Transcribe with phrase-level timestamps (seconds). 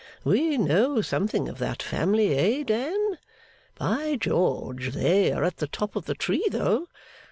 [0.23, 3.19] We know something of that family, eh, Dan?
[3.75, 6.87] By George, they are at the top of the tree, though!